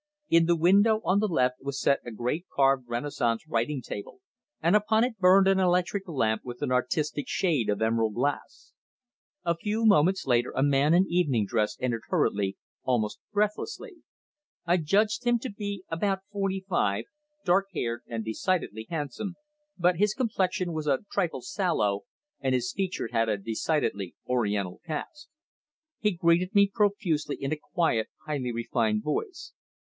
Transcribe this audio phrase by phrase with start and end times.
[0.29, 4.19] In the window on the left was set a great carved Renaissance writing table,
[4.59, 8.73] and upon it burned an electric lamp with an artistic shade of emerald glass.
[9.45, 13.97] A few moments later a man in evening dress entered hurriedly almost breathlessly.
[14.65, 17.05] I judged him to be about forty five,
[17.45, 19.35] dark haired and decidedly handsome,
[19.77, 22.05] but his complexion was a trifle sallow,
[22.39, 25.29] and his features had a decidedly Oriental cast.
[25.99, 29.53] He greeted me profusely in a quiet, highly refined voice.